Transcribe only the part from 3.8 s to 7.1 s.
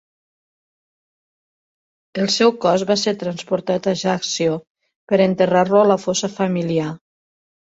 a Ajaccio per enterrar-lo a la fossa familiar.